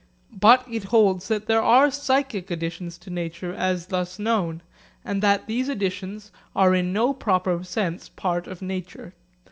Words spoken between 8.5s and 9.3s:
nature.